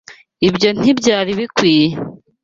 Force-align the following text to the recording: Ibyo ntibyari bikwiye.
Ibyo 0.47 0.69
ntibyari 0.79 1.31
bikwiye. 1.39 1.93